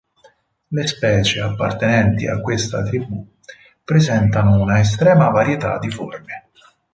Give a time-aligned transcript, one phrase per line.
[0.69, 3.23] Le specie appartenenti a questa tribù
[3.83, 6.49] presentano una estrema varietà di forme.